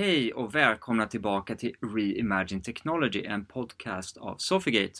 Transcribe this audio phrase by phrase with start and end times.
[0.00, 4.92] Hej och välkomna tillbaka till Reimagine Technology, en podcast av Sofigate.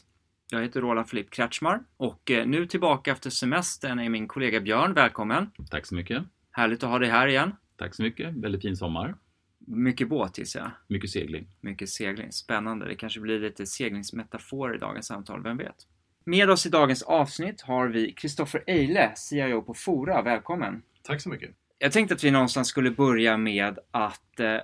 [0.50, 4.94] Jag heter Roland Filip Kretschmar och eh, nu tillbaka efter semestern är min kollega Björn.
[4.94, 5.50] Välkommen!
[5.70, 6.22] Tack så mycket.
[6.50, 7.52] Härligt att ha dig här igen.
[7.76, 8.34] Tack så mycket.
[8.34, 9.14] Väldigt fin sommar.
[9.58, 10.70] Mycket båt gissar jag.
[10.88, 11.46] Mycket segling.
[11.60, 12.32] Mycket segling.
[12.32, 12.88] Spännande.
[12.88, 15.76] Det kanske blir lite seglingsmetafor i dagens samtal, vem vet?
[16.24, 20.22] Med oss i dagens avsnitt har vi Kristoffer Eile, CIO på Fora.
[20.22, 20.82] Välkommen!
[21.02, 21.50] Tack så mycket.
[21.78, 24.56] Jag tänkte att vi någonstans skulle börja med att eh,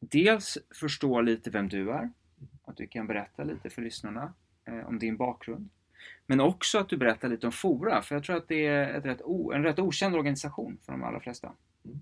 [0.00, 2.10] dels förstå lite vem du är.
[2.64, 4.32] Att du kan berätta lite för lyssnarna
[4.64, 5.68] eh, om din bakgrund.
[6.26, 9.04] Men också att du berättar lite om Fora, för jag tror att det är ett
[9.04, 11.52] rätt o, en rätt okänd organisation för de allra flesta.
[11.84, 12.00] Mm.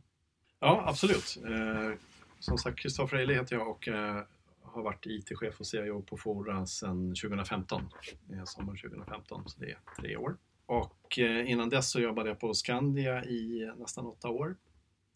[0.61, 1.39] Ja, absolut.
[1.47, 1.99] Eh,
[2.39, 4.23] som sagt, Kristoffer Eile heter jag och eh,
[4.63, 7.83] har varit IT-chef och CIO på Fora sedan 2015.
[8.29, 10.37] Sommaren sommar 2015, så det är tre år.
[10.67, 14.57] Och eh, innan dess så jobbade jag på Skandia i nästan åtta år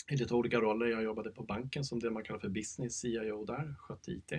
[0.08, 0.86] i lite olika roller.
[0.86, 4.32] Jag jobbade på banken som det man kallar för business CIO där, skötte IT.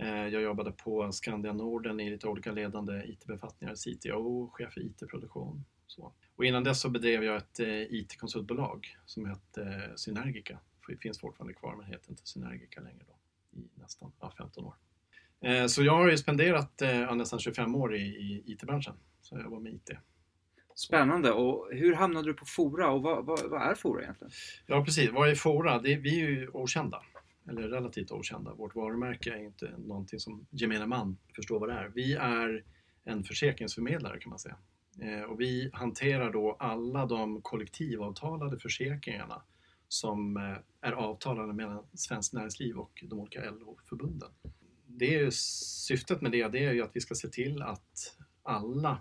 [0.00, 5.64] Eh, jag jobbade på Skandia Norden i lite olika ledande IT-befattningar, CTO, chef för IT-produktion.
[5.86, 6.12] Så.
[6.36, 10.58] Och innan dess så bedrev jag ett eh, IT-konsultbolag som hette eh, Synergica.
[10.88, 13.16] Det finns fortfarande kvar men heter inte Synergica längre då,
[13.60, 14.74] i nästan ja, 15 år.
[15.68, 19.60] Så jag har ju spenderat ja, nästan 25 år i, i IT-branschen, så jag jobbar
[19.60, 19.90] med IT.
[20.74, 21.32] Spännande!
[21.32, 24.32] Och hur hamnade du på Fora och vad, vad, vad är Fora egentligen?
[24.66, 25.78] Ja precis, vad är Fora?
[25.78, 27.02] Det, vi är ju okända,
[27.48, 28.54] eller relativt okända.
[28.54, 31.88] Vårt varumärke är inte någonting som gemene man förstår vad det är.
[31.94, 32.64] Vi är
[33.04, 34.56] en försäkringsförmedlare kan man säga.
[35.00, 39.42] Eh, och vi hanterar då alla de kollektivavtalade försäkringarna
[39.88, 44.30] som eh, är avtalade mellan Svenskt Näringsliv och de olika LO-förbunden.
[44.86, 49.00] Det är syftet med det, det är ju att vi ska se till att alla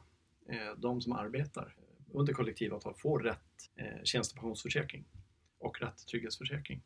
[0.78, 1.75] de som arbetar
[2.13, 5.06] under kollektivavtal får rätt eh, tjänstepensionsförsäkring
[5.59, 6.81] och rätt trygghetsförsäkring.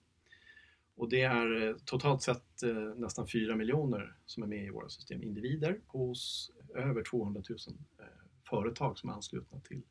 [0.95, 4.89] Och det är eh, totalt sett eh, nästan 4 miljoner som är med i våra
[4.89, 7.59] system, individer hos över 200 000
[7.99, 8.05] eh,
[8.49, 9.81] företag som är anslutna till,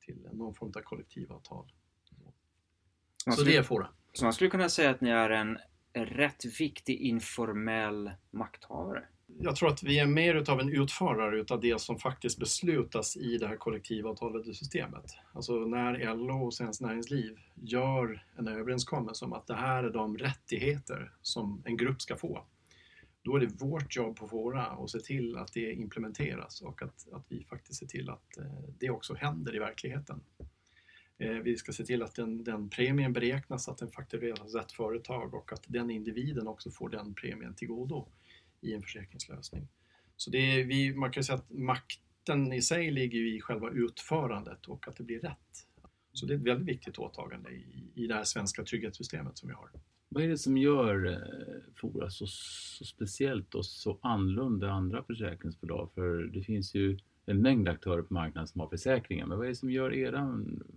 [0.00, 1.72] till någon form av kollektivavtal.
[3.24, 3.88] Så skulle, det är Fora.
[4.12, 5.58] så man skulle kunna säga att ni är en
[5.92, 9.04] rätt viktig informell makthavare.
[9.42, 13.38] Jag tror att vi är mer utav en utförare utav det som faktiskt beslutas i
[13.38, 15.04] det här kollektivavtalade systemet.
[15.32, 20.18] Alltså när LO och Svenskt Näringsliv gör en överenskommelse om att det här är de
[20.18, 22.44] rättigheter som en grupp ska få.
[23.22, 27.12] Då är det vårt jobb på Fora att se till att det implementeras och att,
[27.12, 28.44] att vi faktiskt ser till att eh,
[28.78, 30.20] det också händer i verkligheten.
[31.18, 35.34] Eh, vi ska se till att den, den premien beräknas, att den faktureras rätt företag
[35.34, 38.08] och att den individen också får den premien till godo
[38.60, 39.68] i en försäkringslösning.
[40.16, 44.66] Så det är, vi, man kan säga att makten i sig ligger i själva utförandet
[44.66, 45.66] och att det blir rätt.
[46.12, 49.54] Så det är ett väldigt viktigt åtagande i, i det här svenska trygghetssystemet som vi
[49.54, 49.70] har.
[50.08, 55.90] Vad är det som gör eh, Fora så, så speciellt och så annorlunda andra försäkringsbolag?
[55.94, 59.26] För det finns ju en mängd aktörer på marknaden som har försäkringar.
[59.26, 60.12] Men vad är det som gör er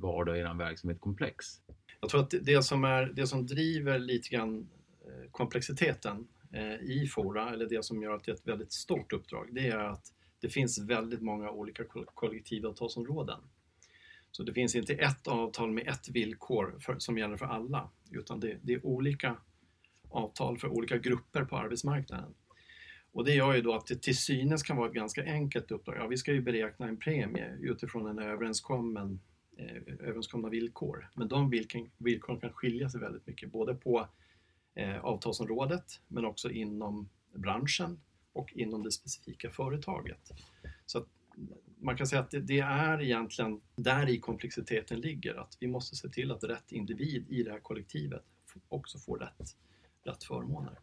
[0.02, 1.46] vardag och er verksamhet komplex?
[2.02, 4.68] Jag tror att det- som, är, det som driver lite grann
[5.06, 9.14] eh, komplexiteten Eh, i Fora, eller det som gör att det är ett väldigt stort
[9.14, 11.84] uppdrag, det är att det finns väldigt många olika
[12.14, 13.40] kollektivavtalsområden.
[14.32, 18.40] Så det finns inte ett avtal med ett villkor för, som gäller för alla, utan
[18.40, 19.38] det, det är olika
[20.10, 22.34] avtal för olika grupper på arbetsmarknaden.
[23.12, 25.96] Och det gör ju då att det till synes kan vara ett ganska enkelt uppdrag.
[25.98, 29.20] Ja, vi ska ju beräkna en premie utifrån en överenskommen
[29.58, 31.10] eh, överenskomna villkor.
[31.16, 31.50] Men de
[31.98, 34.08] villkoren kan skilja sig väldigt mycket, både på
[34.76, 38.00] eh, avtalsområdet men också inom branschen
[38.34, 40.32] och inom det specifika företaget.
[40.86, 41.08] Så att
[41.80, 45.96] man kan säga att det, det är egentligen där i komplexiteten ligger, att vi måste
[45.96, 48.24] se till att rätt individ i det här kollektivet
[48.70, 49.56] också får rätt,
[50.04, 50.80] rätt förmåner.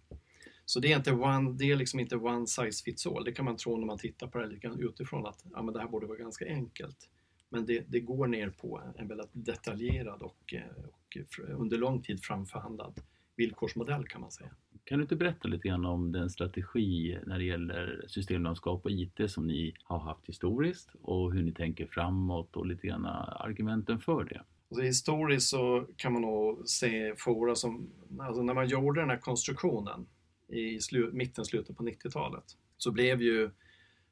[0.65, 3.25] Så det är, inte one, det är liksom inte one size fits all.
[3.25, 5.75] Det kan man tro när man tittar på det lite grann utifrån att ja, men
[5.75, 7.09] det här borde vara ganska enkelt.
[7.49, 10.55] Men det, det går ner på en väldigt detaljerad och,
[10.91, 11.19] och
[11.49, 13.01] under lång tid framförhandlad
[13.41, 14.51] villkorsmodell kan man säga.
[14.85, 19.21] Kan du inte berätta lite grann om den strategi när det gäller systemlandskap och IT
[19.31, 24.25] som ni har haft historiskt och hur ni tänker framåt och lite grann argumenten för
[24.25, 24.43] det?
[24.71, 27.91] Alltså historiskt så kan man nog se Fora som,
[28.21, 30.07] alltså när man gjorde den här konstruktionen
[30.49, 32.45] i slu, mitten, slutet på 90-talet
[32.77, 33.51] så blev ju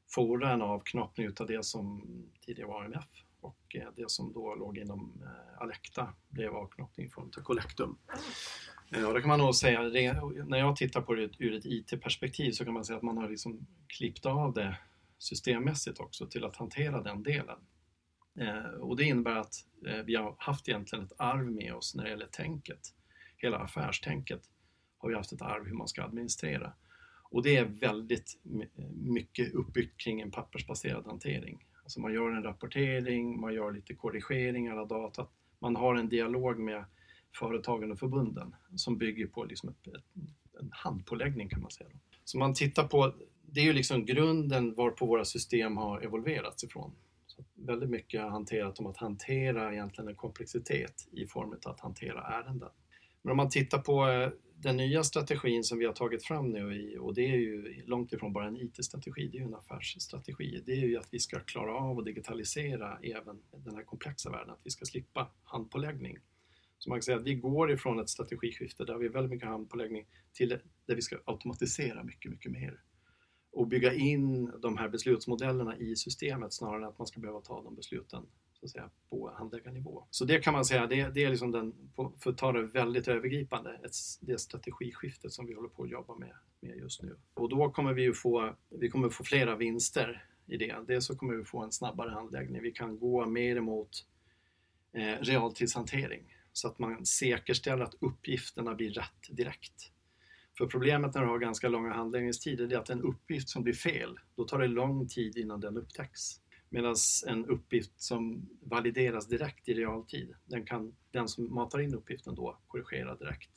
[0.07, 2.01] Fora en avknoppning utav det som
[2.45, 3.05] tidigare var AMF
[3.41, 7.97] och eh, det som då låg inom eh, Alecta blev avknoppning av Collectum.
[8.91, 9.81] Ja, Och då kan man nog säga,
[10.47, 13.29] när jag tittar på det ur ett IT-perspektiv så kan man säga att man har
[13.29, 14.77] liksom klippt av det
[15.17, 17.57] systemmässigt också till att hantera den delen.
[18.39, 19.53] Eh, och det innebär att
[19.87, 22.79] eh, vi har haft egentligen ett arv med oss när det gäller tänket,
[23.37, 24.41] hela affärstänket
[24.97, 26.73] har vi haft ett arv hur man ska administrera.
[27.31, 28.39] Och det är väldigt
[28.93, 31.65] mycket uppbyggt kring en pappersbaserad hantering.
[31.83, 35.27] Alltså man gör en rapportering, man gör lite korrigeringar av data.
[35.59, 36.85] Man har en dialog med
[37.35, 40.03] företagen och förbunden som bygger på liksom ett, ett,
[40.59, 41.89] en handpåläggning kan man säga.
[42.23, 46.95] Så man tittar på, det är ju liksom grunden varpå våra system har evolverats ifrån.
[47.27, 51.79] Så väldigt mycket har hanterat om att hantera egentligen en komplexitet i form av att
[51.79, 52.69] hantera ärenden.
[53.21, 54.29] Men om man tittar på eh,
[54.61, 58.33] den nya strategin som vi har tagit fram nu, och det är ju långt ifrån
[58.33, 60.63] bara en IT-strategi, det är ju en affärsstrategi.
[60.65, 64.49] Det är ju att vi ska klara av att digitalisera även den här komplexa världen,
[64.49, 66.17] att vi ska slippa handpåläggning.
[66.79, 69.47] Så man kan säga att vi går ifrån ett strategiskifte där vi har väldigt mycket
[69.47, 70.49] handpåläggning till
[70.85, 72.81] där vi ska automatisera mycket, mycket mer
[73.51, 77.63] och bygga in de här beslutsmodellerna i systemet snarare än att man ska behöva ta
[77.63, 80.03] de besluten så att säga, på handläggarnivå.
[80.09, 81.73] Så det kan man säga, det, det är liksom den,
[82.19, 86.15] för att ta det väldigt övergripande, ett, det strategiskiftet som vi håller på att jobba
[86.15, 87.15] med, med just nu.
[87.33, 90.75] Och då kommer vi ju få, vi kommer få flera vinster i det.
[90.87, 92.61] Dels så kommer vi få en snabbare handläggning.
[92.61, 94.05] Vi kan gå mer emot
[94.93, 99.91] eh, realtidshantering så att man säkerställer att uppgifterna blir rätt direkt.
[100.57, 104.19] För problemet när du har ganska långa handläggningstider är att en uppgift som blir fel,
[104.35, 106.41] då tar det lång tid innan den upptäcks.
[106.69, 106.95] Medan
[107.27, 112.59] en uppgift som valideras direkt i realtid, den kan den som matar in uppgiften då
[112.67, 113.49] korrigera direkt.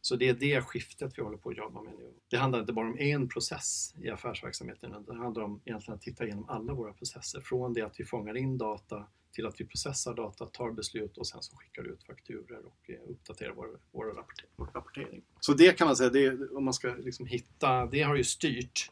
[0.00, 2.12] Så det är det skiftet vi håller på att jobba med nu.
[2.30, 6.02] Det handlar inte bara om en process i affärsverksamheten, utan det handlar om egentligen att
[6.02, 7.40] titta igenom alla våra processer.
[7.40, 11.26] Från det att vi fångar in data till att vi processar data, tar beslut och
[11.26, 15.22] sen så skickar ut fakturer och eh, uppdaterar vår, vår, rapporter, vår rapportering.
[15.40, 18.90] Så det kan man säga, det, om man ska liksom hitta, det har ju styrt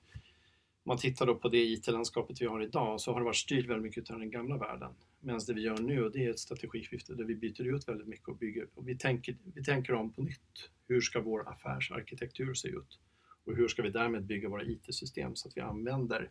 [0.84, 3.66] om man tittar då på det IT-landskapet vi har idag så har det varit styrt
[3.66, 4.92] väldigt mycket av den gamla världen.
[5.20, 8.28] Medan det vi gör nu det är ett strategiskifte där vi byter ut väldigt mycket
[8.28, 10.70] och bygger och vi tänker, vi tänker om på nytt.
[10.88, 12.98] Hur ska vår affärsarkitektur se ut?
[13.44, 16.30] Och hur ska vi därmed bygga våra IT-system så att vi använder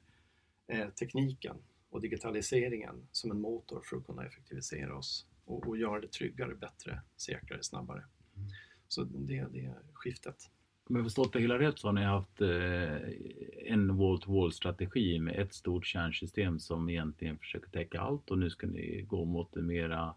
[0.67, 1.55] eh, tekniken
[1.89, 6.55] och digitaliseringen som en motor för att kunna effektivisera oss och, och göra det tryggare,
[6.55, 8.03] bättre, säkrare, snabbare.
[8.35, 8.49] Mm.
[8.87, 10.49] Så det, det är skiftet.
[10.89, 15.53] Om jag förstått det hela rätt så har ni haft eh, en wall-to-wall-strategi med ett
[15.53, 20.15] stort kärnsystem som egentligen försöker täcka allt och nu ska ni gå mot en mera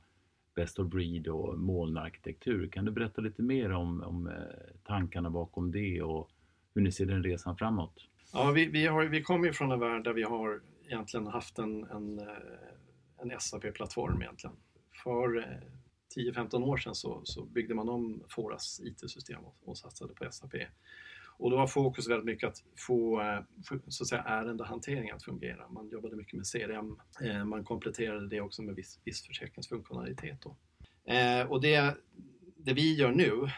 [0.54, 2.68] best of breed och molnarkitektur.
[2.68, 4.34] Kan du berätta lite mer om, om eh,
[4.84, 6.30] tankarna bakom det och
[6.74, 8.08] hur ni ser den resan framåt?
[8.32, 11.58] Ja, vi, vi, har, vi kommer ju från en värld där vi har egentligen haft
[11.58, 12.26] en, en, eh,
[13.22, 14.56] en SAP-plattform egentligen.
[15.04, 15.44] För eh,
[16.16, 20.54] 10-15 år sedan så, så, byggde man om Foras IT-system och, och satsade på SAP.
[21.38, 23.40] Och då var fokus väldigt mycket att få eh,
[23.88, 25.68] så att säga, ärendehantering att fungera.
[25.68, 26.98] Man jobbade mycket med CRM.
[27.48, 30.38] Man kompletterade det också med viss, viss försäkringsfunktionalitet.
[30.40, 30.56] Då.
[31.48, 31.96] Och det,
[32.56, 33.50] det vi gör nu,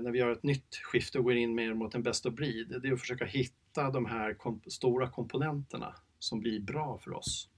[0.00, 2.80] när vi gör ett nytt skifte och går in mer mot en best of breed,
[2.82, 7.48] det är att försöka hitta de här komp stora komponenterna som blir bra för oss.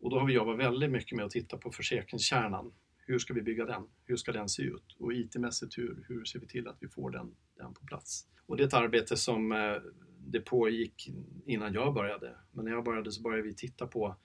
[0.00, 2.72] Och då har vi jobbat väldigt mycket med att titta på försäkringskärnan
[3.08, 3.82] hur ska vi bygga den?
[4.04, 4.96] Hur ska den se ut?
[4.98, 8.26] Och IT-mässigt, hur, hur ser vi till att vi får den, den på plats?
[8.46, 9.76] Och det är ett arbete som eh,
[10.18, 11.12] det pågick
[11.46, 12.36] innan jag började.
[12.52, 14.16] Men när jag började så började vi titta på,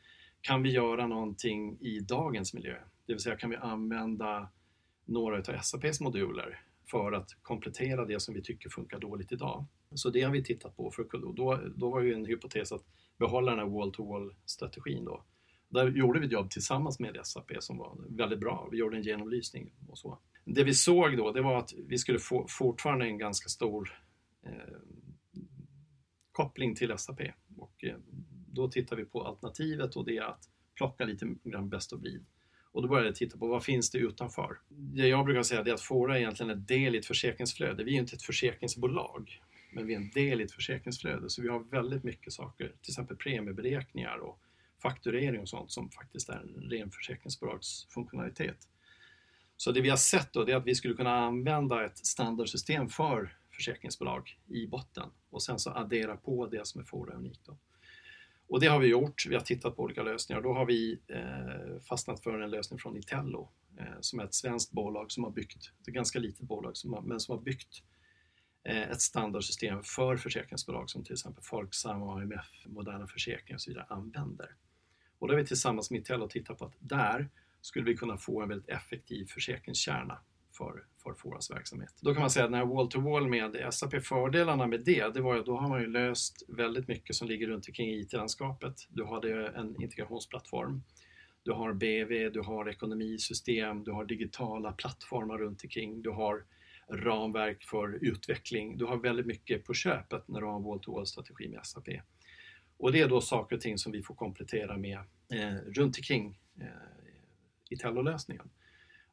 [0.42, 2.76] kan vi göra någonting i dagens miljö?
[3.06, 4.50] Det vill säga, kan vi använda
[5.06, 9.66] några av SAPs moduler för att komplettera det som vi tycker funkar dåligt idag?
[9.94, 10.92] Så det har vi tittat på.
[10.92, 12.84] För då, då var ju en hypotes att
[13.18, 15.24] behålla den här wall-to-wall-strategin då
[15.74, 18.68] där gjorde vi ett jobb tillsammans med SAP som var väldigt bra.
[18.72, 20.20] Vi gjorde en genomlysning och så.
[20.46, 23.90] Det vi såg då, det var att vi skulle få fortfarande en ganska stor
[24.46, 24.78] eh,
[26.32, 27.20] koppling till SAP.
[27.58, 27.96] Och eh,
[28.48, 32.26] då tittar vi på alternativet och det är att plocka lite grann bäst och blid.
[32.72, 34.60] Och då började jag titta på vad finns det utanför?
[34.70, 37.84] Det jag brukar säga är att Fora är egentligen en del i ett försäkringsflöde.
[37.84, 39.42] Vi är ju inte ett försäkringsbolag,
[39.74, 41.30] men vi är en del i ett försäkringsflöde.
[41.30, 44.40] Så vi har väldigt mycket saker, till exempel premieberäkningar och
[44.82, 48.68] fakturering och sånt som faktiskt är en ren försäkringsbolagsfunktionalitet.
[49.58, 53.38] Så det vi har sett då är att vi skulle kunna använda ett standardsystem för
[53.52, 57.40] försäkringsbolag i botten och sen så addera på det som är Fora unikt.
[57.46, 57.58] Då.
[58.48, 59.26] Och det har vi gjort.
[59.30, 60.42] Vi har tittat på olika lösningar.
[60.42, 63.50] Då har vi eh, fastnat för en lösning från Itello
[63.80, 67.02] eh, som är ett svenskt bolag som har byggt, ett ganska litet bolag, som har,
[67.02, 67.84] men som har byggt eh,
[68.64, 73.86] Eh, ett standardsystem för försäkringsbolag som till exempel Folksam, AMF, Moderna Försäkringar och så vidare
[73.90, 74.56] använder.
[75.20, 77.30] Och då har vi tillsammans med Intel tittat på att där
[77.62, 80.20] skulle vi kunna få en väldigt effektiv försäkringskärna
[80.58, 81.94] för, för Foras verksamhet.
[82.02, 85.36] Då kan man säga att den här wall-to-wall med SAP, fördelarna med det, det var
[85.36, 88.88] ju då har man ju löst väldigt mycket som ligger runt omkring IT-landskapet.
[88.90, 90.84] Du hade en integrationsplattform,
[91.44, 96.44] du har BV, du har ekonomisystem, du har digitala plattformar runt omkring, du har
[96.94, 98.78] ramverk för utveckling.
[98.78, 101.88] Du har väldigt mycket på köpet när du har en wall-to-wall-strategi med SAP.
[102.78, 106.40] Och det är då saker och ting som vi får komplettera med eh, runt omkring
[106.60, 106.68] eh,
[107.70, 108.50] Itello-lösningen.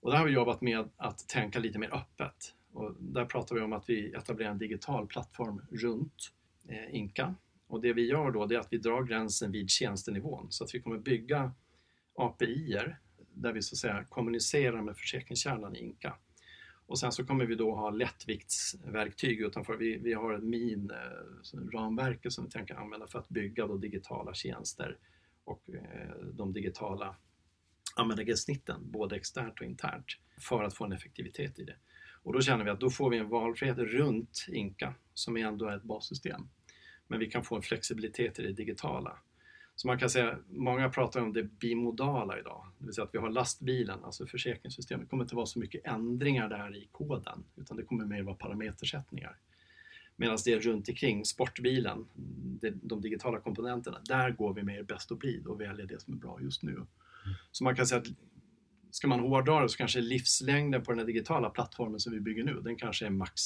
[0.00, 2.54] Och där har vi jobbat med att tänka lite mer öppet.
[2.72, 6.32] Och där pratar vi om att vi etablerar en digital plattform runt
[6.68, 7.34] eh, Inka.
[7.66, 10.74] Och det vi gör då det är att vi drar gränsen vid tjänstenivån så att
[10.74, 11.52] vi kommer bygga
[12.14, 12.98] API-er
[13.34, 16.14] där vi så att säga kommunicerar med försäkringskärnan i Inka.
[16.90, 19.76] Och sen så kommer vi då ha lättviktsverktyg utanför.
[19.76, 24.34] Vi, vi har ett min-ramverket eh, som vi tänker använda för att bygga då digitala
[24.34, 24.98] tjänster
[25.44, 27.16] och eh, de digitala
[27.96, 30.06] användargränssnitten, både externt och internt,
[30.40, 31.76] för att få en effektivitet i det.
[32.22, 35.76] Och då känner vi att då får vi en valfrihet runt Inka, som ändå är
[35.76, 36.48] ett bassystem.
[37.06, 39.18] Men vi kan få en flexibilitet i det digitala.
[39.80, 43.18] Så man kan säga, många pratar om det bimodala idag, det vill säga att vi
[43.18, 45.06] har lastbilen, alltså försäkringssystemet.
[45.06, 48.34] Det kommer inte vara så mycket ändringar där i koden, utan det kommer mer vara
[48.34, 49.36] parametersättningar.
[50.16, 52.06] Medan det runt omkring sportbilen,
[52.82, 56.18] de digitala komponenterna, där går vi mer bäst och blid och väljer det som är
[56.18, 56.86] bra just nu.
[57.50, 58.08] Så man kan säga att
[58.90, 62.60] ska man hårdra det så kanske livslängden på den digitala plattformen som vi bygger nu,
[62.60, 63.42] den kanske är max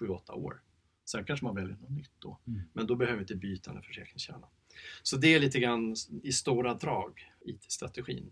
[0.00, 0.62] 7-8 år.
[1.04, 2.38] Sen kanske man väljer något nytt då.
[2.46, 2.60] Mm.
[2.72, 4.48] Men då behöver vi inte byta den försäkringskärnan.
[5.02, 7.12] Så det är lite grann i stora drag
[7.44, 8.30] IT-strategin.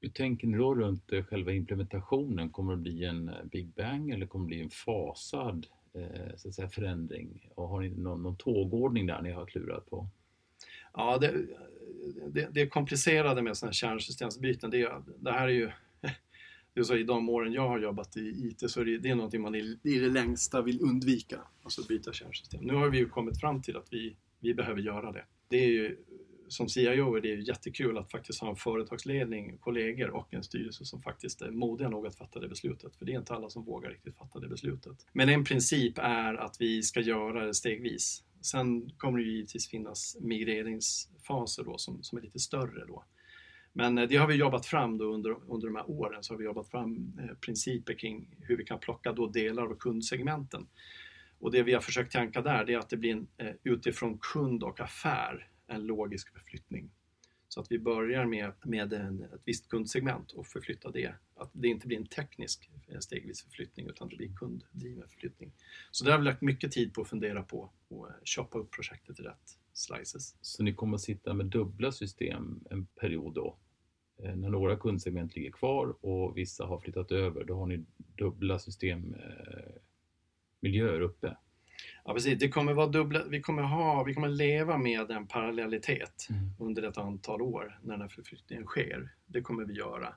[0.00, 2.50] Hur tänker ni då runt eh, själva implementationen?
[2.50, 6.48] Kommer det bli en eh, Big Bang eller kommer det bli en fasad eh, så
[6.48, 7.50] att säga, förändring?
[7.54, 10.08] Och har ni någon, någon tågordning där ni har klurat på?
[10.92, 11.46] Ja, det,
[12.28, 15.70] det, det komplicerade med sådana här kärnsystemsbyten, det, det här är ju
[16.80, 19.10] det är så, I de åren jag har jobbat i IT så är det, det
[19.10, 22.64] är någonting man i, i det längsta vill undvika, alltså byta kärnsystem.
[22.64, 25.24] Nu har vi ju kommit fram till att vi, vi behöver göra det.
[25.48, 25.96] Det är ju,
[26.48, 30.84] som CIO är det ju jättekul att faktiskt ha en företagsledning, kollegor och en styrelse
[30.84, 32.96] som faktiskt är modiga nog att fatta det beslutet.
[32.96, 35.06] För det är inte alla som vågar riktigt fatta det beslutet.
[35.12, 38.24] Men en princip är att vi ska göra det stegvis.
[38.40, 43.04] Sen kommer det ju givetvis finnas migreringsfaser då som, som är lite större då.
[43.72, 46.38] Men eh, det har vi jobbat fram då under, under de här åren, så har
[46.38, 50.66] vi jobbat fram eh, principer kring hur vi kan plocka då delar av kundsegmenten.
[51.38, 54.18] Och det vi har försökt tänka där, det är att det blir en, eh, utifrån
[54.18, 56.90] kund och affär en logisk förflyttning.
[57.48, 61.14] Så att vi börjar med, med en, ett visst kundsegment och förflyttar det.
[61.34, 65.52] Att det inte blir en teknisk stegvis förflyttning utan det blir kunddriven förflyttning.
[65.90, 69.20] Så där har vi lagt mycket tid på att fundera på och köpa upp projektet
[69.20, 70.36] i rätt slices.
[70.40, 73.56] Så ni kommer att sitta med dubbla system en period då?
[74.22, 78.58] Eh, när några kundsegment ligger kvar och vissa har flyttat över, då har ni dubbla
[78.58, 81.36] systemmiljöer uppe?
[82.04, 86.26] Ja precis, det kommer vara dubbla, vi kommer, ha, vi kommer leva med en parallellitet
[86.30, 86.50] mm.
[86.58, 89.14] under ett antal år när den här förflyttningen sker.
[89.26, 90.14] Det kommer vi göra.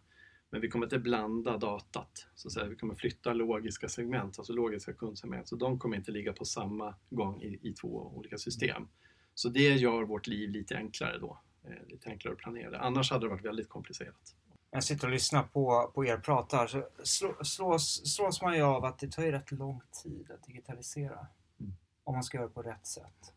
[0.49, 2.27] Men vi kommer inte blanda datat.
[2.35, 2.65] Så att säga.
[2.65, 5.47] Vi kommer flytta logiska segment, alltså logiska kundsegment.
[5.47, 8.87] Så de kommer inte ligga på samma gång i, i två olika system.
[9.35, 11.39] Så det gör vårt liv lite enklare då.
[11.63, 12.79] Eh, lite enklare att planera.
[12.79, 14.35] Annars hade det varit väldigt komplicerat.
[14.71, 18.85] Jag sitter och lyssnar på, på er prata så slå, slås, slås man ju av
[18.85, 21.27] att det tar ju rätt lång tid att digitalisera.
[21.59, 21.73] Mm.
[22.03, 23.33] Om man ska göra det på rätt sätt.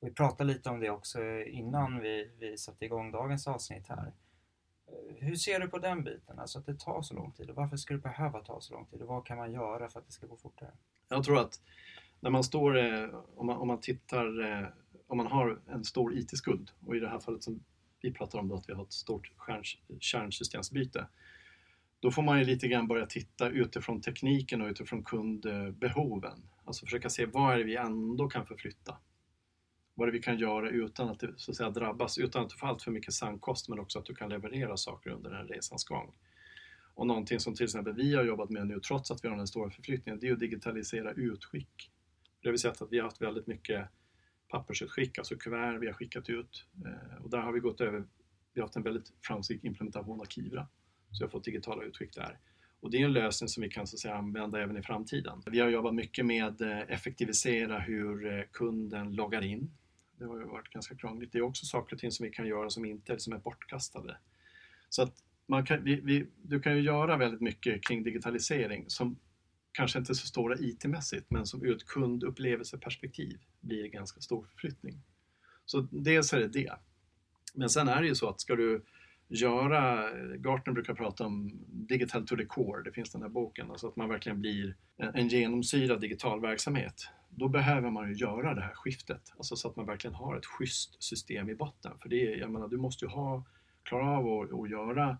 [0.00, 4.12] Vi pratade lite om det också innan vi, vi satte igång dagens avsnitt här.
[4.86, 7.56] Eh, hur ser du på den biten, alltså att det tar så lång tid och
[7.56, 10.06] varför ska det behöva ta så lång tid och vad kan man göra för att
[10.06, 10.70] det ska gå fortare?
[11.08, 11.60] Jag tror att
[12.20, 14.42] när man står, eh, om man, om man tittar
[15.10, 17.64] om man har en stor IT-skuld och i det här fallet som
[18.00, 19.32] vi pratar om då, att vi har ett stort
[20.00, 21.06] kärnsystemsbyte.
[22.00, 26.42] Då får man ju lite grann börja titta utifrån tekniken och utifrån kundbehoven.
[26.64, 28.96] Alltså försöka se vad är det vi ändå kan förflytta?
[29.94, 32.50] Vad är det vi kan göra utan att det så att säga, drabbas, utan att
[32.50, 35.48] du får allt för mycket sandkost men också att du kan leverera saker under den
[35.48, 36.12] resans gång.
[36.94, 39.46] Och någonting som till exempel vi har jobbat med nu trots att vi har den
[39.46, 41.90] stora förflyttningen, det är att digitalisera utskick.
[42.42, 43.88] Det vill säga att vi har haft väldigt mycket
[44.50, 46.66] pappersutskick, alltså kuvert vi har skickat ut.
[46.86, 48.04] Eh, och där har vi gått över,
[48.54, 50.68] vi har haft en väldigt framgångsrik implementation av Kivra.
[51.10, 52.38] Så vi har fått digitala utskick där.
[52.80, 55.42] Och det är en lösning som vi kan så att säga, använda även i framtiden.
[55.46, 59.70] Vi har jobbat mycket med att effektivisera hur eh, kunden loggar in.
[60.18, 61.32] Det har ju varit ganska krångligt.
[61.32, 64.16] Det är också saker och ting som vi kan göra som inte som är bortkastade.
[64.88, 65.14] Så att
[65.46, 69.18] man kan, vi, vi, du kan ju göra väldigt mycket kring digitalisering som
[69.72, 75.02] kanske inte så stora IT-mässigt, men som ur ett kundupplevelseperspektiv blir en ganska stor förflyttning.
[75.66, 76.72] Så dels är det det.
[77.54, 78.84] Men sen är det ju så att ska du
[79.28, 83.88] göra, Gartner brukar prata om digital to the core, det finns den här boken, alltså
[83.88, 87.08] att man verkligen blir en, genomsyrad digital verksamhet.
[87.28, 90.46] Då behöver man ju göra det här skiftet, alltså så att man verkligen har ett
[90.46, 91.98] schysst system i botten.
[91.98, 93.44] För det är, jag menar, du måste ju ha,
[93.82, 95.18] klara av att göra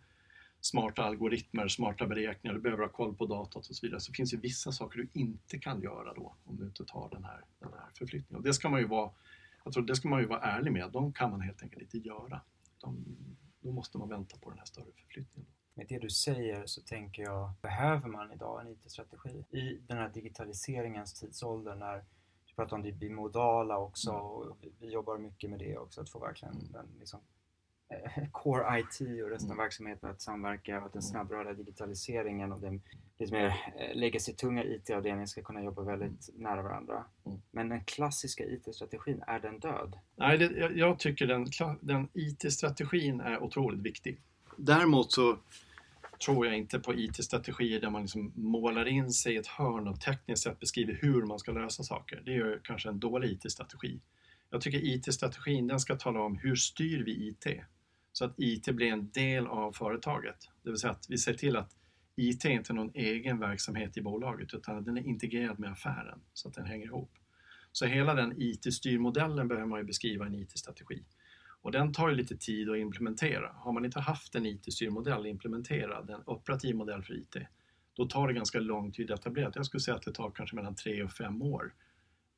[0.60, 4.00] smarta algoritmer, smarta beräkningar, du behöver ha koll på datat och så vidare.
[4.00, 7.24] Så finns det vissa saker du inte kan göra då om du inte tar den
[7.24, 8.36] här, den här förflyttningen.
[8.36, 9.10] Och det ska man ju vara,
[9.64, 12.08] jag tror det ska man ju vara ärlig med, de kan man helt enkelt inte
[12.08, 12.40] göra.
[12.80, 13.04] De,
[13.60, 15.50] då måste man vänta på den här större förflyttningen.
[15.74, 19.44] Med det du säger så tänker jag, behöver man idag en IT-strategi?
[19.50, 22.04] I den här digitaliseringens tidsålder när
[22.46, 24.22] du pratar om det bimodala också mm.
[24.22, 27.20] och vi jobbar mycket med det också, att få verkligen den liksom,
[28.32, 29.64] core IT och resten av mm.
[29.64, 32.82] verksamheten att samverka och att den snabbrörliga digitaliseringen och den
[33.18, 37.04] lite mer eh, legacy-tunga IT-avdelningen ska kunna jobba väldigt nära varandra.
[37.26, 37.38] Mm.
[37.50, 39.98] Men den klassiska IT-strategin, är den död?
[40.16, 41.46] Nej, det, jag, jag, tycker den,
[41.80, 44.20] den IT-strategin är otroligt viktig.
[44.56, 45.38] Däremot så
[46.24, 50.00] tror jag inte på IT-strategier där man liksom målar in sig i ett hörn och
[50.00, 52.22] tekniskt sett beskriver hur man ska lösa saker.
[52.24, 54.00] Det är kanske en dålig IT-strategi.
[54.50, 57.46] Jag tycker IT-strategin den ska tala om hur styr vi IT?
[58.20, 60.36] Så att IT blir en del av företaget.
[60.62, 61.76] Det vill säga att vi ser till att
[62.16, 66.48] IT är inte någon egen verksamhet i bolaget utan den är integrerad med affären så
[66.48, 67.12] att den hänger ihop.
[67.72, 71.04] Så hela den IT-styrmodellen behöver man ju beskriva i en IT-strategi.
[71.62, 73.52] Och den tar ju lite tid att implementera.
[73.54, 77.36] Har man inte haft en IT-styrmodell implementerad, en operativ modell för IT,
[77.94, 79.52] då tar det ganska lång tid att etablera.
[79.54, 81.74] Jag skulle säga att det tar kanske mellan tre och fem år,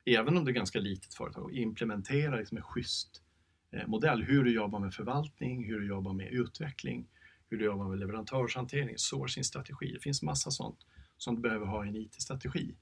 [0.05, 3.32] även om det är ganska litet företag, att implementera liksom en schysst eh,
[3.73, 4.23] Eh, modell.
[4.23, 7.07] Hur du jobbar med förvaltning, hur du jobbar med utveckling,
[7.49, 9.91] hur du jobbar med leverantörshantering, sourcing-strategi.
[9.93, 10.79] Det finns massa sånt
[11.17, 12.75] som du behöver ha i en IT-strategi.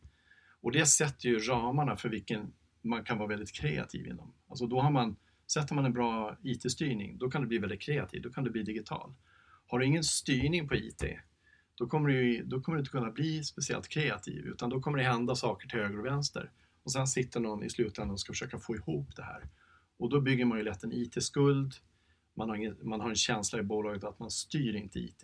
[0.62, 4.33] Och det sätter ju ramarna för vilken man kan vara väldigt kreativ inom.
[4.48, 5.15] Alltså då har man,
[5.53, 8.63] sätter man en bra IT-styrning, då kan du bli väldigt kreativ, då kan du bli
[8.63, 9.13] digital.
[9.67, 11.03] Har du ingen styrning på IT,
[11.75, 15.04] då kommer, du, då kommer du inte kunna bli speciellt kreativ, utan då kommer det
[15.04, 16.51] hända saker till höger och vänster.
[16.84, 19.43] Och sen sitter någon i slutändan och ska försöka få ihop det här.
[20.02, 21.74] Och då bygger man ju lätt en IT-skuld,
[22.34, 25.24] man har, ingen, man har en känsla i bolaget att man styr inte IT.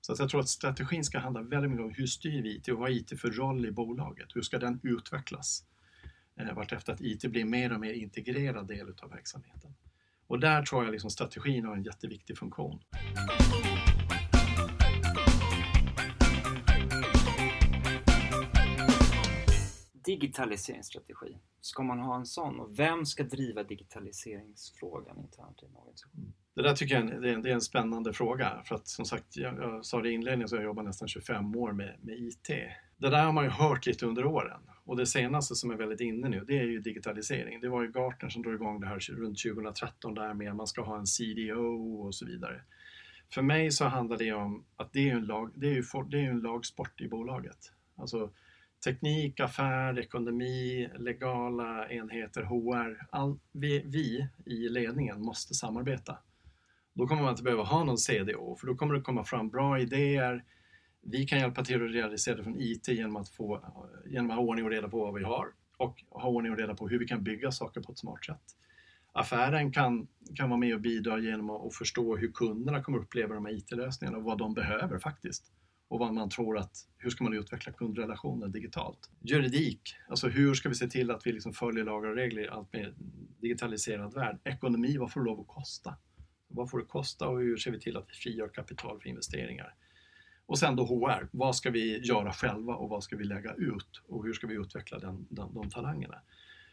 [0.00, 2.68] Så att jag tror att strategin ska handla väldigt mycket om hur styr vi IT
[2.68, 4.28] och vad har IT för roll i bolaget?
[4.34, 5.64] Hur ska den utvecklas?
[6.40, 9.74] Eh, vartefter att IT blir mer och mer integrerad del av verksamheten.
[10.26, 12.80] Och där tror jag liksom strategin har en jätteviktig funktion.
[20.04, 21.38] Digitaliseringsstrategi.
[21.60, 22.60] Ska man ha en sån?
[22.60, 26.32] Och vem ska driva digitaliseringsfrågan internt i en organisation?
[26.54, 28.62] Det där tycker jag är en, det är en spännande fråga.
[28.64, 31.56] För att som sagt, jag, jag sa det i inledningen så jag jobbat nästan 25
[31.56, 32.48] år med, med IT.
[32.96, 34.60] Det där har man ju hört lite under åren.
[34.84, 37.60] Och det senaste som är väldigt inne nu, det är ju digitalisering.
[37.60, 40.66] Det var ju Gartner som drog igång det här runt 2013 där med att man
[40.66, 42.62] ska ha en CDO och så vidare.
[43.32, 46.20] För mig så handlar det om att det är en, lag, det är ju det
[46.20, 47.72] är en lagsport i bolaget.
[47.96, 48.30] Alltså
[48.84, 53.06] teknik, affär, ekonomi, legala enheter, HR.
[53.10, 56.18] All, vi, vi i ledningen måste samarbeta.
[56.94, 59.80] Då kommer man inte behöva ha någon CDO för då kommer det komma fram bra
[59.80, 60.44] idéer.
[61.02, 63.64] Vi kan hjälpa till att realisera det från IT genom att, få,
[64.06, 66.74] genom att ha ordning och reda på vad vi har och ha ordning och reda
[66.74, 68.42] på hur vi kan bygga saker på ett smart sätt.
[69.12, 73.46] Affären kan, kan vara med och bidra genom att förstå hur kunderna kommer uppleva de
[73.46, 75.52] här IT-lösningarna och vad de behöver faktiskt
[75.90, 79.10] och vad man tror att, hur ska man utveckla kundrelationer digitalt?
[79.20, 82.48] Juridik, alltså hur ska vi se till att vi liksom följer lagar och regler i
[82.48, 82.94] allt mer
[83.40, 84.38] digitaliserad värld?
[84.44, 85.96] Ekonomi, vad får det lov att kosta?
[86.48, 89.74] Vad får det kosta och hur ser vi till att vi frigör kapital för investeringar?
[90.46, 94.02] Och sen då HR, vad ska vi göra själva och vad ska vi lägga ut
[94.08, 96.20] och hur ska vi utveckla den, den, de talangerna?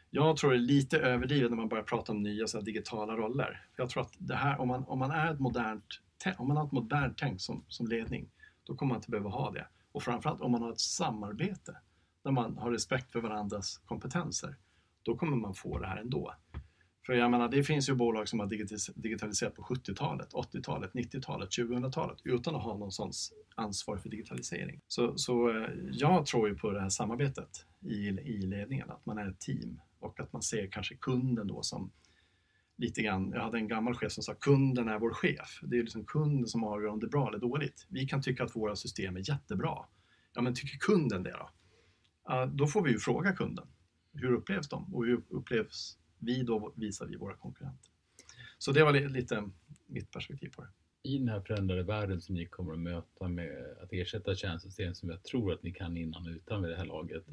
[0.09, 3.67] Jag tror det är lite överdrivet när man börjar prata om nya så digitala roller.
[3.75, 6.01] För jag tror att det här, om man, om man är ett modernt,
[6.37, 8.29] om man har ett modernt tänk som, som ledning,
[8.67, 9.67] då kommer man inte behöva ha det.
[9.91, 11.77] Och framförallt om man har ett samarbete
[12.23, 14.55] där man har respekt för varandras kompetenser,
[15.03, 16.33] då kommer man få det här ändå.
[17.05, 18.47] För jag menar, det finns ju bolag som har
[18.95, 23.11] digitaliserat på 70-talet, 80-talet, 90-talet, 2000-talet utan att ha någon sån
[23.55, 24.81] ansvar för digitalisering.
[24.87, 29.17] Så, så eh, jag tror ju på det här samarbetet i, i ledningen, att man
[29.17, 31.91] är ett team och att man ser kanske kunden då som
[32.77, 35.59] lite grann, jag hade en gammal chef som sa kunden är vår chef.
[35.63, 37.87] Det är liksom kunden som avgör om det är bra eller dåligt.
[37.89, 39.85] Vi kan tycka att våra system är jättebra.
[40.33, 41.49] Ja, men tycker kunden det då?
[42.53, 43.67] Då får vi ju fråga kunden.
[44.13, 47.91] Hur upplevs de och hur upplevs vi då visar vi våra konkurrenter?
[48.57, 49.49] Så det var lite
[49.87, 50.69] mitt perspektiv på det.
[51.03, 55.09] I den här förändrade världen som ni kommer att möta med att ersätta kärnsystem som
[55.09, 57.23] jag tror att ni kan innan och utan vid det här laget.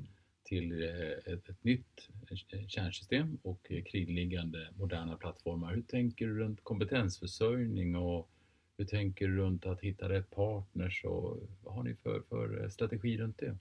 [0.45, 2.09] Till eh, ett, ett nytt
[2.53, 5.75] eh, kärnsystem och eh, kringliggande moderna plattformar.
[5.75, 8.31] Hur tänker du runt kompetensförsörjning och
[8.77, 13.19] Hur tänker du runt att hitta rätt partners och vad har ni för, för strategi
[13.19, 13.57] runt det?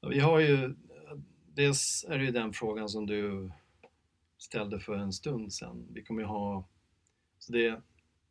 [0.00, 0.74] Ja, vi har ju,
[1.54, 3.50] dels är det ju den frågan som du
[4.38, 5.86] ställde för en stund sedan.
[5.92, 6.68] Vi kommer ju ha,
[7.38, 7.80] så det,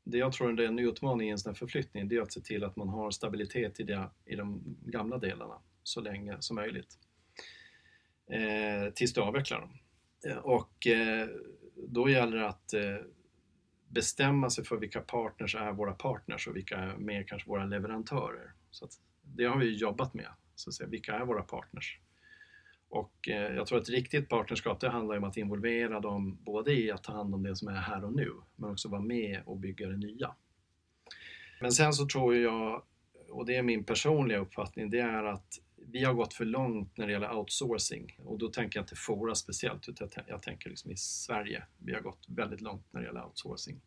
[0.04, 2.42] det jag tror är en utmaning i en sån här förflyttning, det är att se
[2.42, 6.98] till att man har stabilitet i, det, i de gamla delarna så länge som möjligt.
[8.30, 9.80] Eh, tills du avvecklar dem.
[10.28, 11.28] Eh, och eh,
[11.76, 12.98] då gäller det att eh,
[13.90, 18.54] bestämma sig för vilka partners är våra partners och vilka är mer kanske våra leverantörer.
[18.72, 18.88] Så
[19.22, 22.00] det har vi jobbat med, så att säga, vilka är våra partners?
[22.90, 26.74] Och eh, jag tror att ett riktigt partnerskap det handlar om att involvera dem både
[26.74, 29.42] i att ta hand om det som är här och nu, men också vara med
[29.46, 30.36] och bygga det nya.
[31.62, 32.84] Men sen så tror jag,
[33.30, 35.60] och det är min personliga uppfattning, det är att
[35.94, 39.36] vi har gått för långt när det gäller outsourcing och då tänker jag inte Fora
[39.36, 41.64] speciellt, utan jag tänker liksom i Sverige.
[41.78, 43.82] Vi har gått väldigt långt när det gäller outsourcing.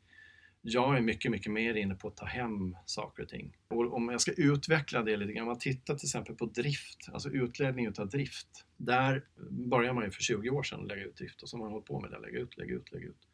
[0.63, 3.57] Jag är mycket, mycket mer inne på att ta hem saker och ting.
[3.69, 7.09] Och om jag ska utveckla det lite grann, om man tittar till exempel på drift,
[7.13, 8.49] alltså utledning utav drift.
[8.77, 11.73] Där började man ju för 20 år sedan lägga ut drift och så har man
[11.73, 13.29] hållit på med det, lägga ut, lägga ut, lägga ut.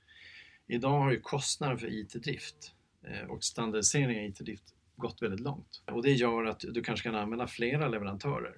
[0.66, 2.74] Idag har ju kostnaden för IT-drift
[3.06, 5.82] eh, och standardisering av IT-drift gått väldigt långt.
[5.86, 8.54] Och det gör att du kanske kan använda flera leverantörer.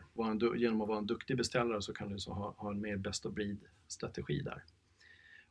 [0.57, 3.27] Genom att vara en duktig beställare så kan du så ha, ha en mer best
[3.27, 4.65] of breed strategi där.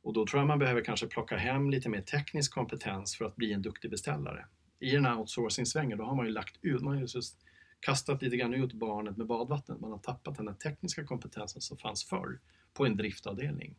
[0.02, 3.36] Och då tror jag man behöver kanske plocka hem lite mer teknisk kompetens för att
[3.36, 4.46] bli en duktig beställare.
[4.80, 7.38] I den här outsourcing-svängen då har man ju lagt ut, man har ju just
[7.80, 9.80] kastat lite grann ut barnet med badvattnet.
[9.80, 12.40] Man har tappat den här tekniska kompetensen som fanns förr
[12.74, 13.76] på en driftavdelning.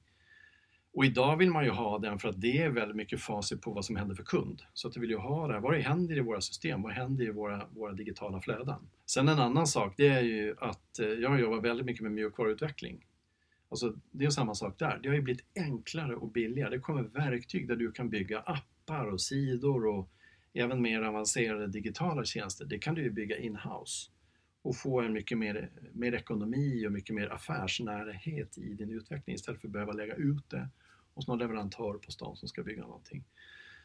[0.94, 3.70] Och idag vill man ju ha den för att det är väldigt mycket facit på
[3.70, 4.62] vad som händer för kund.
[4.74, 7.30] Så att du vill ju ha det, vad händer i våra system, vad händer i
[7.30, 8.88] våra, våra digitala flöden.
[9.06, 13.06] Sen en annan sak, det är ju att eh, jag jobbar väldigt mycket med mjukvaruutveckling.
[13.68, 15.00] Alltså, det är samma sak där.
[15.02, 16.70] Det har ju blivit enklare och billigare.
[16.70, 20.10] Det kommer verktyg där du kan bygga appar och sidor och
[20.52, 22.64] även mer avancerade digitala tjänster.
[22.64, 24.10] Det kan du ju bygga in-house
[24.62, 29.60] och få en mycket mer, mer ekonomi och mycket mer affärsnärhet i din utveckling istället
[29.60, 30.68] för att behöva lägga ut det
[31.14, 33.24] hos någon leverantör på stan som ska bygga någonting.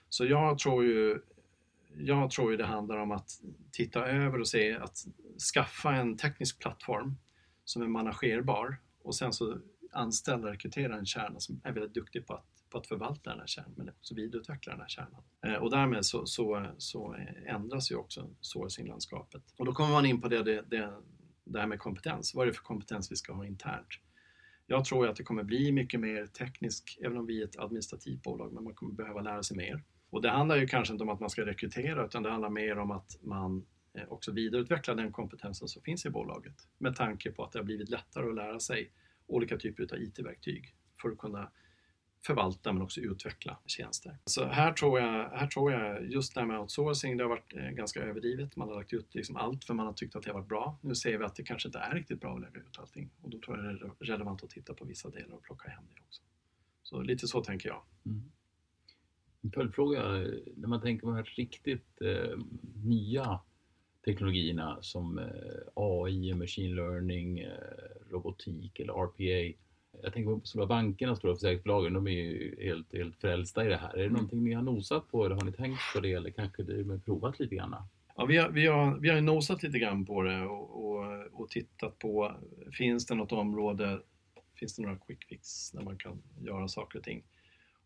[0.09, 1.19] Så jag tror ju
[1.97, 3.29] jag tror ju det handlar om att
[3.71, 4.97] titta över och se att
[5.53, 7.15] skaffa en teknisk plattform
[7.65, 9.57] som är managerbar och sen så
[9.91, 13.39] anställa och rekrytera en kärna som är väldigt duktig på att, på att förvalta den
[13.39, 15.23] här kärnan men också vidareutveckla den här kärnan.
[15.45, 17.15] Eh, och därmed så, så, så
[17.47, 19.43] ändras ju också sourcinglandskapet.
[19.57, 20.93] Och då kommer man in på det, det, det,
[21.43, 22.35] det här med kompetens.
[22.35, 23.87] Vad är det för kompetens vi ska ha internt?
[24.71, 28.23] Jag tror att det kommer bli mycket mer teknisk, även om vi är ett administrativt
[28.23, 29.83] bolag, men man kommer behöva lära sig mer.
[30.09, 32.77] Och det handlar ju kanske inte om att man ska rekrytera, utan det handlar mer
[32.77, 37.43] om att man eh, också vidareutvecklar den kompetensen som finns i bolaget med tanke på
[37.43, 38.91] att det har blivit lättare att lära sig
[39.27, 41.51] olika typer av IT-verktyg för att kunna
[42.25, 44.17] förvalta men också utveckla tjänster.
[44.25, 47.53] Så här tror jag, här tror jag just det här med outsourcing, det har varit
[47.55, 48.55] eh, ganska överdrivet.
[48.55, 50.79] Man har lagt ut liksom allt för man har tyckt att det har varit bra.
[50.81, 53.29] Nu ser vi att det kanske inte är riktigt bra att lägga ut allting och
[53.29, 56.01] då tror jag det är relevant att titta på vissa delar och plocka hem det
[56.07, 56.21] också.
[56.83, 57.81] Så lite så tänker jag.
[58.05, 58.31] Mm.
[59.41, 60.01] En följdfråga,
[60.55, 62.39] när man tänker på de här riktigt eh,
[62.85, 63.39] nya
[64.05, 65.25] teknologierna som eh,
[65.75, 67.51] AI, machine learning, eh,
[68.11, 69.57] robotik eller RPA
[70.03, 73.77] jag tänker på stora bankerna stora försäkringsbolagen, de är ju helt, helt frälsta i det
[73.77, 73.93] här.
[73.93, 74.13] Är det mm.
[74.13, 77.39] någonting ni har nosat på eller har ni tänkt på det eller kanske det provat
[77.39, 77.75] lite grann?
[78.15, 81.49] Ja, vi har, vi, har, vi har nosat lite grann på det och, och, och,
[81.49, 82.35] tittat på,
[82.71, 84.01] finns det något område,
[84.55, 87.23] finns det några quick fix där man kan göra saker och ting?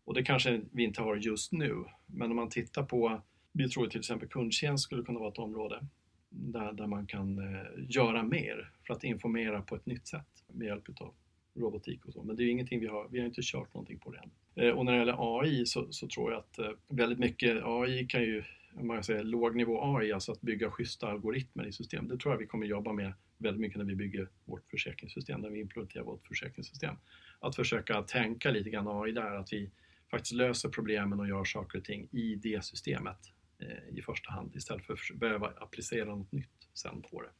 [0.04, 3.22] Och det kanske vi inte har just nu, men om man tittar på,
[3.52, 5.86] vi tror till exempel kundtjänst skulle kunna vara ett område
[6.30, 10.66] där, där man kan eh, göra mer för att informera på ett nytt sätt med
[10.66, 11.14] hjälp av
[11.54, 12.22] robotik och så.
[12.22, 14.30] Men det är ju ingenting vi har, vi har inte kört någonting på det än.
[14.64, 18.06] Eh, och när det gäller AI så, så tror jag att eh, väldigt mycket AI
[18.06, 22.08] kan ju, om man säger lågnivå AI, alltså att bygga schyssta algoritmer i system.
[22.08, 25.50] Det tror jag vi kommer jobba med väldigt mycket när vi bygger vårt försäkringssystem, när
[25.50, 26.96] vi implementerar vårt försäkringssystem.
[27.40, 29.70] Att försöka tänka lite grann AI där, att vi
[30.10, 33.18] faktiskt löser problemen och gör saker och ting i det systemet
[33.58, 37.30] eh, i första hand istället för att behöva applicera något nytt sen på det.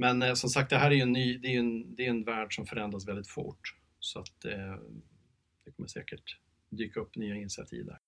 [0.00, 2.10] Men eh, som sagt, det här är ju en, ny, det är en, det är
[2.10, 3.74] en värld som förändras väldigt fort.
[3.98, 4.52] Så att eh,
[5.64, 6.38] det kommer säkert
[6.70, 7.98] dyka upp nya initiativ där.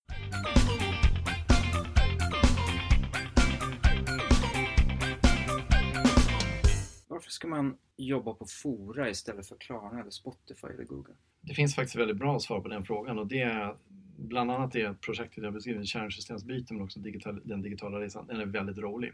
[7.08, 11.14] Varför ska man jobba på Fora istället för Klarna eller Spotify eller Google?
[11.40, 13.76] Det finns faktiskt väldigt bra svar på den frågan och det är
[14.18, 18.46] bland annat det projektet jag beskriver, kärnsystemsbyte men också digital, den digitala resan, den är
[18.46, 19.12] väldigt rolig.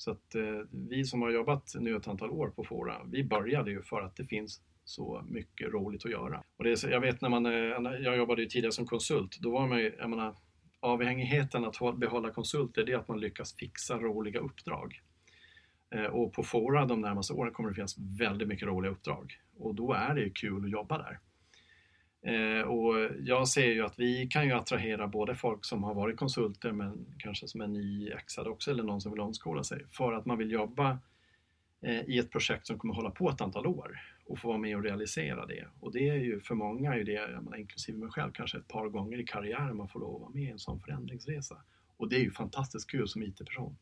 [0.00, 0.42] Så att eh,
[0.88, 4.16] vi som har jobbat nu ett antal år på Fora, vi började ju för att
[4.16, 6.42] det finns så mycket roligt att göra.
[6.56, 7.52] Och det är, jag vet när man, eh,
[8.00, 10.36] jag jobbade ju tidigare som konsult, då var man ju, jag menar,
[10.80, 15.00] avhängigheten att behålla konsulter det är att man lyckas fixa roliga uppdrag.
[15.94, 19.74] Eh, och på Fora de närmaste åren kommer det finnas väldigt mycket roliga uppdrag och
[19.74, 21.18] då är det kul att jobba där.
[22.22, 26.16] Eh, och jag ser ju att vi kan ju attrahera både folk som har varit
[26.16, 30.26] konsulter men kanske som är nyexade också eller någon som vill omskola sig för att
[30.26, 30.98] man vill jobba
[31.82, 34.76] eh, i ett projekt som kommer hålla på ett antal år och få vara med
[34.76, 35.66] och realisera det.
[35.80, 39.20] Och det är ju för många, är det, inklusive mig själv, kanske ett par gånger
[39.20, 41.56] i karriären man får lov att vara med i en sån förändringsresa.
[41.96, 43.76] Och det är ju fantastiskt kul som IT-person.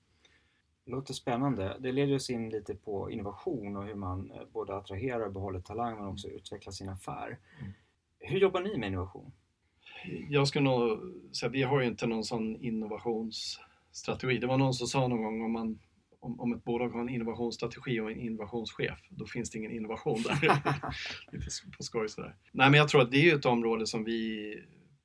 [0.85, 1.77] Det låter spännande.
[1.81, 5.61] Det leder oss in lite på innovation och hur man eh, både attraherar och behåller
[5.61, 7.39] talang men också utvecklar sin affär.
[7.61, 7.73] Mm.
[8.19, 9.33] Hur jobbar ni med innovation?
[10.29, 10.99] Jag skulle nog
[11.37, 14.39] säga, vi har ju inte någon sån innovationsstrategi.
[14.39, 15.79] Det var någon som sa någon gång om man
[16.21, 20.23] om, om ett bolag har en innovationsstrategi och en innovationschef, då finns det ingen innovation
[20.23, 20.41] där.
[21.33, 22.37] Lite på skoj sådär.
[22.53, 24.55] Nej, men jag tror att det är ett område som vi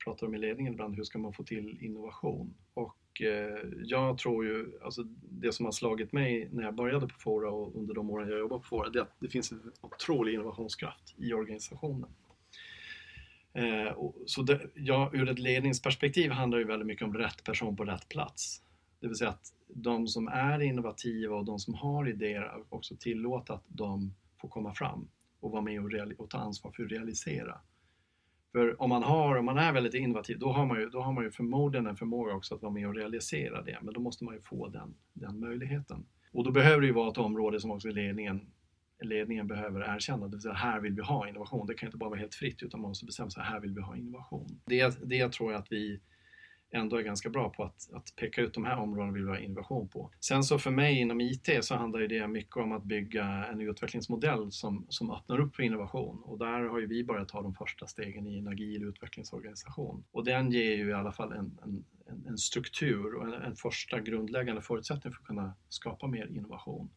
[0.05, 2.53] pratar om i ledningen ibland, hur ska man få till innovation?
[2.73, 7.19] Och eh, jag tror ju, alltså det som har slagit mig när jag började på
[7.19, 9.71] Fora och under de åren jag jobbar på Fora, det är att det finns en
[9.81, 12.09] otrolig innovationskraft i organisationen.
[13.53, 17.83] Eh, så det, ja, ur ett ledningsperspektiv handlar det väldigt mycket om rätt person på
[17.83, 18.61] rätt plats.
[18.99, 23.53] Det vill säga att de som är innovativa och de som har idéer också tillåta
[23.53, 25.07] att de får komma fram
[25.39, 27.57] och vara med och, och, ta ansvar för att realisera.
[28.51, 31.13] För om man, har, om man är väldigt innovativ då har, man ju, då har
[31.13, 34.23] man ju förmodligen en förmåga också att vara med och realisera det men då måste
[34.23, 36.05] man ju få den, den möjligheten.
[36.31, 38.47] Och då behöver det ju vara ett område som också ledningen,
[39.03, 41.67] ledningen behöver erkänna, det vill säga här vill vi ha innovation.
[41.67, 43.81] Det kan inte bara vara helt fritt utan man måste bestämma sig, här vill vi
[43.81, 44.61] ha innovation.
[44.65, 45.99] Det, det tror jag att vi
[46.73, 49.39] ändå är ganska bra på att, att peka ut de här områdena vill vi ha
[49.39, 50.11] innovation på.
[50.19, 54.51] Sen så för mig inom IT så handlar det mycket om att bygga en utvecklingsmodell
[54.51, 57.87] som, som öppnar upp för innovation och där har ju vi börjat ta de första
[57.87, 60.03] stegen i en agil utvecklingsorganisation.
[60.11, 61.85] Och den ger ju i alla fall en, en,
[62.27, 66.89] en struktur och en, en första grundläggande förutsättning för att kunna skapa mer innovation.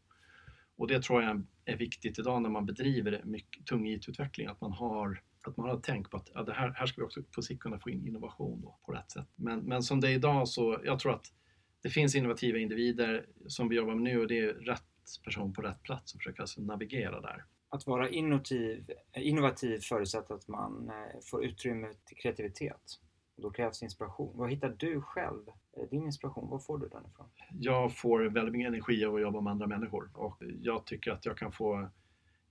[0.76, 4.72] Och det tror jag är viktigt idag när man bedriver mycket tung IT-utveckling, att man
[4.72, 7.42] har att man har tänkt på att ja, det här, här ska vi också på
[7.42, 9.28] sikt kunna få in innovation då, på rätt sätt.
[9.36, 11.32] Men, men som det är idag så, jag tror att
[11.82, 14.82] det finns innovativa individer som vi jobbar med nu och det är rätt
[15.24, 17.44] person på rätt plats och försöka alltså navigera där.
[17.68, 23.00] Att vara innovativ, innovativ förutsätter att man eh, får utrymme till kreativitet.
[23.36, 24.32] Då krävs inspiration.
[24.38, 25.42] Vad hittar du själv?
[25.76, 27.26] Eh, din inspiration, var får du den ifrån?
[27.60, 31.24] Jag får väldigt mycket energi av att jobba med andra människor och jag tycker att
[31.24, 31.88] jag kan få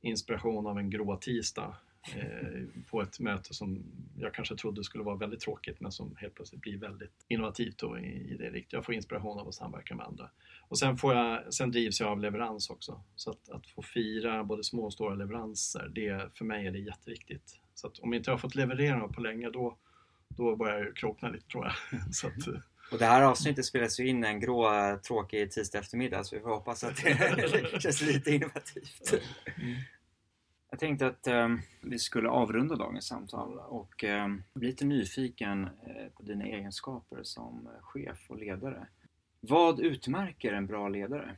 [0.02, 1.78] inspiration av en grå tisdag
[2.16, 3.84] eh, på ett möte som
[4.18, 8.00] jag kanske trodde skulle vara väldigt tråkigt men som helt plötsligt blir väldigt innovativt och
[8.00, 8.78] i, det riktiga.
[8.78, 10.30] Jag får inspiration av att samverka med andra.
[10.68, 13.04] Och sen, får jag, sen drivs jag av leverans också.
[13.16, 16.80] Så att, att få fira både små och stora leveranser, det, för mig är det
[16.80, 17.60] jätteviktigt.
[17.74, 19.78] Så att om inte jag har fått leverera på länge då,
[20.38, 22.02] då börjar jag krokna lite tror jag.
[22.16, 22.54] så att, eh.
[22.92, 24.70] och det här avsnittet spelas ju in en grå
[25.08, 29.14] tråkig tisdag eftermiddag så vi får hoppas att det känns lite innovativt.
[29.58, 29.76] Mm.
[30.70, 31.50] Jag tänkte att eh,
[31.82, 37.70] vi skulle avrunda dagens samtal och eh, bli lite nyfiken eh, på dina egenskaper som
[37.82, 38.88] chef och ledare.
[39.40, 41.36] Vad utmärker en bra ledare?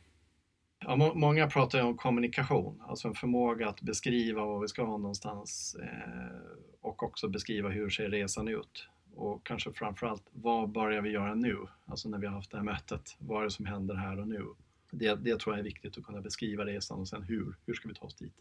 [0.80, 4.98] Ja, må många pratar om kommunikation, alltså en förmåga att beskriva vad vi ska ha
[4.98, 8.88] någonstans eh, och också beskriva hur ser resan ut.
[9.16, 11.58] Och kanske framförallt, vad börjar vi göra nu?
[11.86, 14.28] Alltså när vi har haft det här mötet, vad är det som händer här och
[14.28, 14.46] nu?
[14.92, 17.88] Det, det tror jag är viktigt att kunna beskriva resan och sen hur, hur ska
[17.88, 18.34] vi ta oss dit?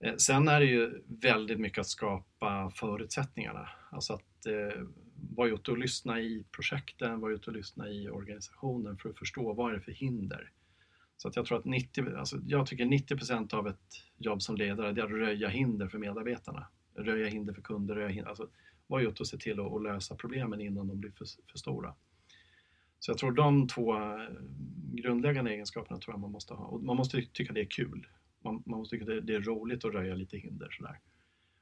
[0.00, 3.68] Eh, sen är det ju väldigt mycket att skapa förutsättningarna.
[3.90, 4.82] Alltså att eh,
[5.36, 9.52] vara ute och lyssna i projekten, vara ute och lyssna i organisationen för att förstå
[9.52, 10.50] vad är det för hinder.
[11.16, 14.92] Så att jag tror att 90, alltså jag tycker 90% av ett jobb som ledare
[14.92, 16.66] det är att röja hinder för medarbetarna.
[17.04, 18.48] Röja hinder för kunder, röja hinder, alltså
[18.86, 21.94] vara ute och se till att, lösa problemen innan de blir för, för stora.
[22.98, 24.28] Så jag tror de två eh,
[24.92, 26.64] grundläggande egenskaperna tror jag man måste ha.
[26.64, 28.06] Och man måste tycka det är kul
[28.40, 31.00] man, man måste tycka det, det är roligt att röja lite hinder sådär.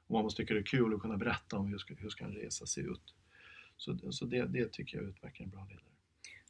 [0.07, 2.25] Och man måste tycka det är kul att kunna berätta om hur ska, hur ska
[2.25, 3.15] en resa se ut.
[3.77, 5.83] Så, så det, det tycker jag utmärker en bra ledare.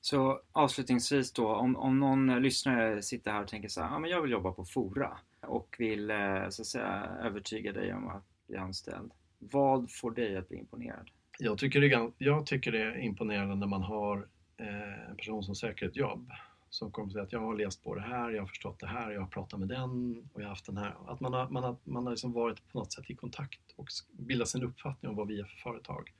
[0.01, 4.09] Så avslutningsvis då, om, om någon lyssnare sitter här och tänker så här, ja men
[4.09, 8.25] jag vill jobba på Fora och vill eh, så att säga övertyga dig om att
[8.47, 9.11] bli anställd.
[9.39, 11.09] Vad får dig att bli imponerad?
[11.39, 15.55] Jag tycker det, jag tycker det är imponerande när man har eh, en person som
[15.55, 16.31] söker ett jobb
[16.69, 19.11] som kommer säga att jag har läst på det här, jag har förstått det här,
[19.11, 20.95] jag har pratat med den och jag har haft den här.
[21.07, 23.87] Att man har, man har, man har liksom varit på något sätt i kontakt och
[24.11, 26.13] bildat sin uppfattning om vad vi är för företag.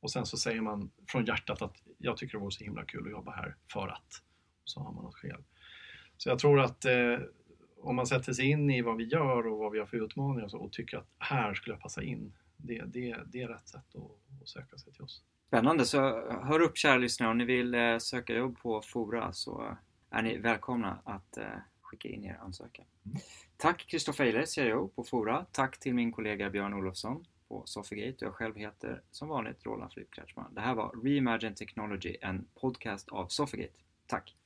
[0.00, 3.06] Och sen så säger man från hjärtat att jag tycker det vore så himla kul
[3.06, 4.22] att jobba här för att.
[4.62, 5.44] Och så har man något skäl.
[6.16, 7.18] Så jag tror att eh,
[7.82, 10.44] om man sätter sig in i vad vi gör och vad vi har för utmaningar
[10.44, 13.68] och, så, och tycker att här skulle jag passa in, det, det, det är rätt
[13.68, 15.22] sätt att, att söka sig till oss.
[15.46, 15.98] Spännande, så
[16.42, 19.76] hör upp kära lyssnare om ni vill eh, söka jobb på Fora så
[20.10, 21.44] är ni välkomna att eh,
[21.80, 22.84] skicka in er ansökan.
[23.56, 25.46] Tack Kristoffer Eiler, CIO på Fora.
[25.52, 29.92] Tack till min kollega Björn Olofsson på Sofigate och jag själv heter som vanligt Roland
[29.92, 30.54] Flypkretschmann.
[30.54, 33.74] Det här var Reimagine Technology, en podcast av Sofigate.
[34.06, 34.39] Tack!